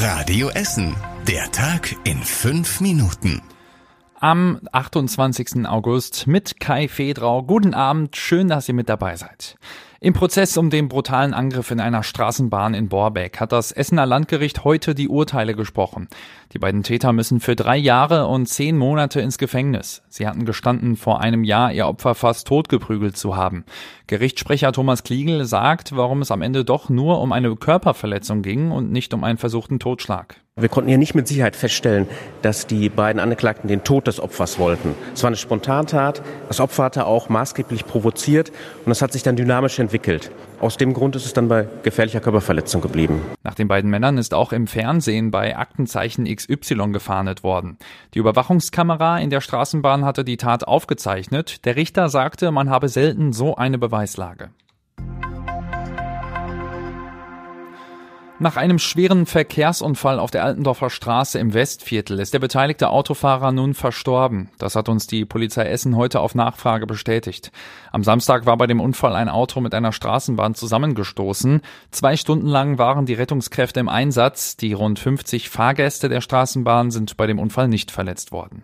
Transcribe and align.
Radio 0.00 0.48
Essen. 0.50 0.94
Der 1.26 1.50
Tag 1.50 1.92
in 2.04 2.22
fünf 2.22 2.80
Minuten. 2.80 3.42
Am 4.20 4.60
28. 4.70 5.66
August 5.66 6.28
mit 6.28 6.60
Kai 6.60 6.86
Fedrau. 6.86 7.42
Guten 7.42 7.74
Abend, 7.74 8.14
schön, 8.14 8.46
dass 8.46 8.68
ihr 8.68 8.74
mit 8.74 8.88
dabei 8.88 9.16
seid. 9.16 9.56
Im 10.00 10.12
Prozess 10.12 10.56
um 10.56 10.70
den 10.70 10.88
brutalen 10.88 11.34
Angriff 11.34 11.72
in 11.72 11.80
einer 11.80 12.04
Straßenbahn 12.04 12.72
in 12.72 12.88
Borbeck 12.88 13.40
hat 13.40 13.50
das 13.50 13.72
Essener 13.72 14.06
Landgericht 14.06 14.62
heute 14.62 14.94
die 14.94 15.08
Urteile 15.08 15.56
gesprochen. 15.56 16.06
Die 16.52 16.60
beiden 16.60 16.84
Täter 16.84 17.12
müssen 17.12 17.40
für 17.40 17.56
drei 17.56 17.76
Jahre 17.76 18.28
und 18.28 18.46
zehn 18.46 18.76
Monate 18.78 19.20
ins 19.20 19.38
Gefängnis. 19.38 20.02
Sie 20.08 20.28
hatten 20.28 20.44
gestanden, 20.44 20.94
vor 20.94 21.20
einem 21.20 21.42
Jahr 21.42 21.72
ihr 21.72 21.88
Opfer 21.88 22.14
fast 22.14 22.46
totgeprügelt 22.46 23.16
zu 23.16 23.34
haben. 23.34 23.64
Gerichtssprecher 24.06 24.70
Thomas 24.70 25.02
Kliegel 25.02 25.44
sagt, 25.46 25.96
warum 25.96 26.22
es 26.22 26.30
am 26.30 26.42
Ende 26.42 26.64
doch 26.64 26.88
nur 26.88 27.20
um 27.20 27.32
eine 27.32 27.56
Körperverletzung 27.56 28.42
ging 28.42 28.70
und 28.70 28.92
nicht 28.92 29.12
um 29.14 29.24
einen 29.24 29.38
versuchten 29.38 29.80
Totschlag. 29.80 30.36
Wir 30.60 30.68
konnten 30.68 30.88
hier 30.88 30.98
nicht 30.98 31.14
mit 31.14 31.28
Sicherheit 31.28 31.54
feststellen, 31.54 32.08
dass 32.42 32.66
die 32.66 32.88
beiden 32.88 33.20
Angeklagten 33.20 33.68
den 33.68 33.84
Tod 33.84 34.08
des 34.08 34.18
Opfers 34.18 34.58
wollten. 34.58 34.96
Es 35.14 35.22
war 35.22 35.28
eine 35.28 35.36
Spontantat. 35.36 36.20
Das 36.48 36.58
Opfer 36.58 36.84
hatte 36.84 37.06
auch 37.06 37.28
maßgeblich 37.28 37.86
provoziert 37.86 38.50
und 38.84 38.90
es 38.90 39.00
hat 39.00 39.12
sich 39.12 39.22
dann 39.22 39.36
dynamisch 39.36 39.78
entwickelt. 39.78 40.32
Aus 40.60 40.76
dem 40.76 40.94
Grund 40.94 41.14
ist 41.14 41.26
es 41.26 41.32
dann 41.32 41.46
bei 41.46 41.68
gefährlicher 41.84 42.18
Körperverletzung 42.18 42.80
geblieben. 42.80 43.22
Nach 43.44 43.54
den 43.54 43.68
beiden 43.68 43.88
Männern 43.88 44.18
ist 44.18 44.34
auch 44.34 44.52
im 44.52 44.66
Fernsehen 44.66 45.30
bei 45.30 45.56
Aktenzeichen 45.56 46.24
XY 46.24 46.90
gefahndet 46.90 47.44
worden. 47.44 47.78
Die 48.14 48.18
Überwachungskamera 48.18 49.20
in 49.20 49.30
der 49.30 49.40
Straßenbahn 49.40 50.04
hatte 50.04 50.24
die 50.24 50.38
Tat 50.38 50.66
aufgezeichnet. 50.66 51.64
Der 51.66 51.76
Richter 51.76 52.08
sagte, 52.08 52.50
man 52.50 52.68
habe 52.68 52.88
selten 52.88 53.32
so 53.32 53.54
eine 53.54 53.78
Beweislage. 53.78 54.50
Nach 58.40 58.56
einem 58.56 58.78
schweren 58.78 59.26
Verkehrsunfall 59.26 60.20
auf 60.20 60.30
der 60.30 60.44
Altendorfer 60.44 60.90
Straße 60.90 61.40
im 61.40 61.54
Westviertel 61.54 62.20
ist 62.20 62.32
der 62.32 62.38
beteiligte 62.38 62.88
Autofahrer 62.88 63.50
nun 63.50 63.74
verstorben. 63.74 64.48
Das 64.58 64.76
hat 64.76 64.88
uns 64.88 65.08
die 65.08 65.24
Polizei 65.24 65.64
Essen 65.64 65.96
heute 65.96 66.20
auf 66.20 66.36
Nachfrage 66.36 66.86
bestätigt. 66.86 67.50
Am 67.90 68.04
Samstag 68.04 68.46
war 68.46 68.56
bei 68.56 68.68
dem 68.68 68.80
Unfall 68.80 69.16
ein 69.16 69.28
Auto 69.28 69.60
mit 69.60 69.74
einer 69.74 69.90
Straßenbahn 69.90 70.54
zusammengestoßen. 70.54 71.62
Zwei 71.90 72.16
Stunden 72.16 72.46
lang 72.46 72.78
waren 72.78 73.06
die 73.06 73.14
Rettungskräfte 73.14 73.80
im 73.80 73.88
Einsatz. 73.88 74.56
Die 74.56 74.72
rund 74.72 75.00
50 75.00 75.48
Fahrgäste 75.48 76.08
der 76.08 76.20
Straßenbahn 76.20 76.92
sind 76.92 77.16
bei 77.16 77.26
dem 77.26 77.40
Unfall 77.40 77.66
nicht 77.66 77.90
verletzt 77.90 78.30
worden. 78.30 78.62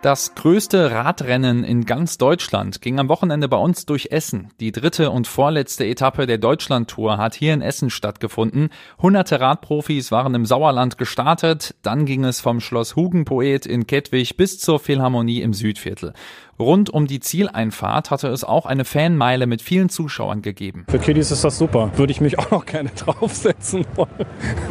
Das 0.00 0.36
größte 0.36 0.92
Radrennen 0.92 1.64
in 1.64 1.84
ganz 1.84 2.18
Deutschland 2.18 2.80
ging 2.80 3.00
am 3.00 3.08
Wochenende 3.08 3.48
bei 3.48 3.56
uns 3.56 3.84
durch 3.84 4.12
Essen. 4.12 4.52
Die 4.60 4.70
dritte 4.70 5.10
und 5.10 5.26
vorletzte 5.26 5.86
Etappe 5.86 6.28
der 6.28 6.38
Deutschlandtour 6.38 7.18
hat 7.18 7.34
hier 7.34 7.52
in 7.52 7.62
Essen 7.62 7.90
stattgefunden. 7.90 8.68
Hunderte 9.02 9.40
Radprofis 9.40 10.12
waren 10.12 10.36
im 10.36 10.46
Sauerland 10.46 10.98
gestartet. 10.98 11.74
Dann 11.82 12.06
ging 12.06 12.24
es 12.24 12.40
vom 12.40 12.60
Schloss 12.60 12.94
Hugenpoet 12.94 13.66
in 13.66 13.88
Kettwig 13.88 14.36
bis 14.36 14.60
zur 14.60 14.78
Philharmonie 14.78 15.42
im 15.42 15.52
Südviertel. 15.52 16.12
Rund 16.60 16.90
um 16.90 17.06
die 17.06 17.20
Zieleinfahrt 17.20 18.10
hatte 18.10 18.26
es 18.28 18.42
auch 18.42 18.66
eine 18.66 18.84
Fanmeile 18.84 19.46
mit 19.46 19.62
vielen 19.62 19.88
Zuschauern 19.88 20.42
gegeben. 20.42 20.86
Für 20.88 20.98
Kiddies 20.98 21.30
ist 21.30 21.44
das 21.44 21.56
super. 21.56 21.92
Würde 21.94 22.10
ich 22.10 22.20
mich 22.20 22.36
auch 22.40 22.50
noch 22.50 22.66
gerne 22.66 22.90
draufsetzen 22.96 23.86
wollen. 23.94 24.08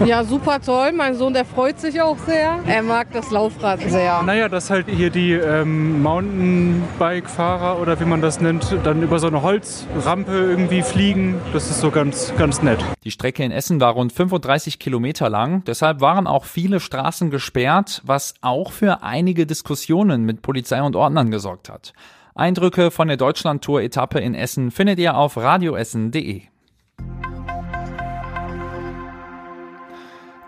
Ja, 0.05 0.25
super 0.25 0.59
toll. 0.59 0.91
Mein 0.91 1.15
Sohn, 1.15 1.33
der 1.33 1.45
freut 1.45 1.79
sich 1.79 2.01
auch 2.01 2.17
sehr. 2.25 2.59
Er 2.67 2.83
mag 2.83 3.13
das 3.13 3.31
Laufrad 3.31 3.79
sehr. 3.87 4.21
Naja, 4.23 4.49
dass 4.49 4.69
halt 4.69 4.87
hier 4.89 5.09
die 5.09 5.31
ähm, 5.31 6.01
Mountainbike-Fahrer 6.03 7.79
oder 7.79 7.97
wie 8.01 8.05
man 8.05 8.21
das 8.21 8.41
nennt, 8.41 8.75
dann 8.83 9.01
über 9.01 9.19
so 9.19 9.27
eine 9.27 9.41
Holzrampe 9.41 10.33
irgendwie 10.33 10.81
fliegen. 10.81 11.35
Das 11.53 11.69
ist 11.71 11.79
so 11.79 11.89
ganz, 11.89 12.33
ganz 12.37 12.61
nett. 12.61 12.83
Die 13.05 13.11
Strecke 13.11 13.45
in 13.45 13.51
Essen 13.51 13.79
war 13.79 13.93
rund 13.93 14.11
35 14.11 14.79
Kilometer 14.79 15.29
lang. 15.29 15.63
Deshalb 15.65 16.01
waren 16.01 16.27
auch 16.27 16.43
viele 16.43 16.81
Straßen 16.81 17.31
gesperrt, 17.31 18.01
was 18.03 18.33
auch 18.41 18.73
für 18.73 19.03
einige 19.03 19.45
Diskussionen 19.45 20.25
mit 20.25 20.41
Polizei 20.41 20.81
und 20.81 20.97
Ordnern 20.97 21.31
gesorgt 21.31 21.69
hat 21.69 21.76
hat. 21.77 21.93
Eindrücke 22.35 22.91
von 22.91 23.07
der 23.07 23.17
Deutschlandtour-Etappe 23.17 24.19
in 24.19 24.33
Essen 24.33 24.71
findet 24.71 24.99
ihr 24.99 25.15
auf 25.15 25.37
radioessen.de. 25.37 26.41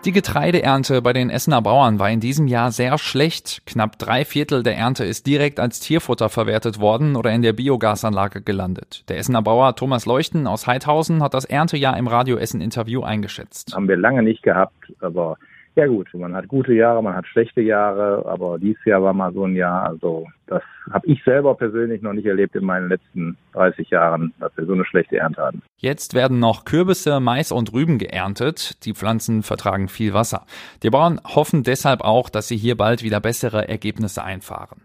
Die 0.06 0.12
Getreideernte 0.12 1.02
bei 1.02 1.12
den 1.12 1.28
Essener 1.28 1.60
Bauern 1.60 1.98
war 1.98 2.10
in 2.10 2.20
diesem 2.20 2.46
Jahr 2.46 2.72
sehr 2.72 2.96
schlecht. 2.96 3.60
Knapp 3.66 3.98
drei 3.98 4.24
Viertel 4.24 4.62
der 4.62 4.74
Ernte 4.74 5.04
ist 5.04 5.26
direkt 5.26 5.60
als 5.60 5.78
Tierfutter 5.78 6.30
verwertet 6.30 6.80
worden 6.80 7.16
oder 7.16 7.30
in 7.32 7.42
der 7.42 7.52
Biogasanlage 7.52 8.40
gelandet. 8.40 9.04
Der 9.10 9.18
Essener 9.18 9.42
Bauer 9.42 9.76
Thomas 9.76 10.06
Leuchten 10.06 10.46
aus 10.46 10.66
Heidhausen 10.66 11.22
hat 11.22 11.34
das 11.34 11.44
Erntejahr 11.44 11.98
im 11.98 12.06
Radio 12.06 12.38
Essen 12.38 12.62
Interview 12.62 13.02
eingeschätzt. 13.02 13.74
Haben 13.74 13.88
wir 13.88 13.98
lange 13.98 14.22
nicht 14.22 14.42
gehabt, 14.42 14.90
aber 15.00 15.36
ja 15.76 15.86
gut, 15.86 16.08
man 16.14 16.34
hat 16.34 16.48
gute 16.48 16.72
Jahre, 16.72 17.02
man 17.02 17.14
hat 17.14 17.26
schlechte 17.26 17.60
Jahre, 17.60 18.24
aber 18.26 18.58
dieses 18.58 18.84
Jahr 18.84 19.02
war 19.02 19.12
mal 19.12 19.32
so 19.32 19.44
ein 19.44 19.54
Jahr, 19.54 19.86
also 19.88 20.26
das 20.46 20.62
habe 20.90 21.06
ich 21.06 21.22
selber 21.24 21.54
persönlich 21.54 22.02
noch 22.02 22.12
nicht 22.12 22.26
erlebt 22.26 22.56
in 22.56 22.64
meinen 22.64 22.88
letzten 22.88 23.36
30 23.52 23.88
Jahren, 23.90 24.34
dass 24.40 24.56
wir 24.56 24.66
so 24.66 24.72
eine 24.72 24.84
schlechte 24.84 25.16
Ernte 25.18 25.42
hatten. 25.42 25.62
Jetzt 25.78 26.14
werden 26.14 26.40
noch 26.40 26.64
Kürbisse, 26.64 27.20
Mais 27.20 27.52
und 27.52 27.72
Rüben 27.72 27.98
geerntet. 27.98 28.84
Die 28.84 28.94
Pflanzen 28.94 29.42
vertragen 29.42 29.88
viel 29.88 30.12
Wasser. 30.12 30.44
Die 30.82 30.90
Bauern 30.90 31.20
hoffen 31.24 31.62
deshalb 31.62 32.00
auch, 32.02 32.28
dass 32.30 32.48
sie 32.48 32.56
hier 32.56 32.76
bald 32.76 33.02
wieder 33.02 33.20
bessere 33.20 33.68
Ergebnisse 33.68 34.24
einfahren. 34.24 34.82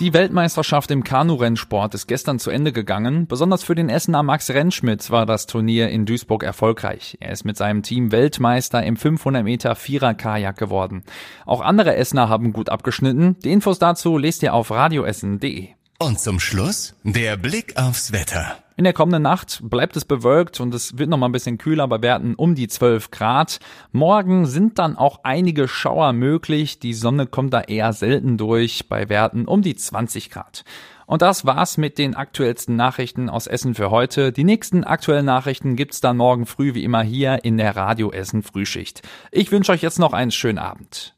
Die 0.00 0.14
Weltmeisterschaft 0.14 0.92
im 0.92 1.02
Kanurennsport 1.02 1.92
ist 1.92 2.06
gestern 2.06 2.38
zu 2.38 2.50
Ende 2.50 2.72
gegangen. 2.72 3.26
Besonders 3.26 3.64
für 3.64 3.74
den 3.74 3.88
Essener 3.88 4.22
Max 4.22 4.48
Rentschmidt 4.48 5.10
war 5.10 5.26
das 5.26 5.46
Turnier 5.46 5.88
in 5.88 6.06
Duisburg 6.06 6.44
erfolgreich. 6.44 7.16
Er 7.18 7.32
ist 7.32 7.44
mit 7.44 7.56
seinem 7.56 7.82
Team 7.82 8.12
Weltmeister 8.12 8.80
im 8.84 8.96
500 8.96 9.42
Meter 9.42 9.74
Vierer-Kajak 9.74 10.56
geworden. 10.56 11.02
Auch 11.46 11.62
andere 11.62 11.96
Essener 11.96 12.28
haben 12.28 12.52
gut 12.52 12.68
abgeschnitten. 12.68 13.40
Die 13.40 13.50
Infos 13.50 13.80
dazu 13.80 14.18
lest 14.18 14.44
ihr 14.44 14.54
auf 14.54 14.70
radioessen.de. 14.70 15.70
Und 15.98 16.20
zum 16.20 16.38
Schluss 16.38 16.94
der 17.02 17.36
Blick 17.36 17.76
aufs 17.76 18.12
Wetter. 18.12 18.56
In 18.78 18.84
der 18.84 18.92
kommenden 18.92 19.24
Nacht 19.24 19.58
bleibt 19.64 19.96
es 19.96 20.04
bewölkt 20.04 20.60
und 20.60 20.72
es 20.72 20.98
wird 20.98 21.10
noch 21.10 21.18
mal 21.18 21.26
ein 21.26 21.32
bisschen 21.32 21.58
kühler 21.58 21.88
bei 21.88 22.00
Werten 22.00 22.36
um 22.36 22.54
die 22.54 22.68
12 22.68 23.10
Grad. 23.10 23.58
Morgen 23.90 24.46
sind 24.46 24.78
dann 24.78 24.96
auch 24.96 25.18
einige 25.24 25.66
Schauer 25.66 26.12
möglich. 26.12 26.78
Die 26.78 26.94
Sonne 26.94 27.26
kommt 27.26 27.52
da 27.52 27.62
eher 27.62 27.92
selten 27.92 28.36
durch 28.36 28.88
bei 28.88 29.08
Werten 29.08 29.48
um 29.48 29.62
die 29.62 29.74
20 29.74 30.30
Grad. 30.30 30.64
Und 31.06 31.22
das 31.22 31.44
war's 31.44 31.76
mit 31.76 31.98
den 31.98 32.14
aktuellsten 32.14 32.76
Nachrichten 32.76 33.28
aus 33.28 33.48
Essen 33.48 33.74
für 33.74 33.90
heute. 33.90 34.30
Die 34.30 34.44
nächsten 34.44 34.84
aktuellen 34.84 35.26
Nachrichten 35.26 35.74
gibt's 35.74 36.00
dann 36.00 36.16
morgen 36.16 36.46
früh 36.46 36.72
wie 36.74 36.84
immer 36.84 37.02
hier 37.02 37.40
in 37.42 37.56
der 37.56 37.74
Radio 37.74 38.12
Essen 38.12 38.44
Frühschicht. 38.44 39.02
Ich 39.32 39.50
wünsche 39.50 39.72
euch 39.72 39.82
jetzt 39.82 39.98
noch 39.98 40.12
einen 40.12 40.30
schönen 40.30 40.58
Abend. 40.58 41.17